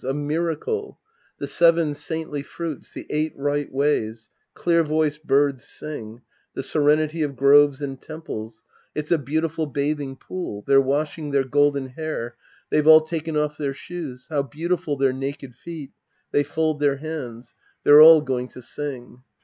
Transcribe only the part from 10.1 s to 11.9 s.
pool. They're washing their golden